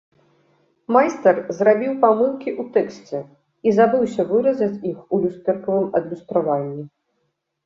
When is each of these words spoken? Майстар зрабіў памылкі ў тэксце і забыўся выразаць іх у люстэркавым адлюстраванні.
Майстар 0.95 1.41
зрабіў 1.57 1.93
памылкі 2.05 2.49
ў 2.61 2.63
тэксце 2.77 3.19
і 3.69 3.75
забыўся 3.81 4.21
выразаць 4.31 4.81
іх 4.93 4.97
у 5.05 5.15
люстэркавым 5.27 5.87
адлюстраванні. 6.03 6.83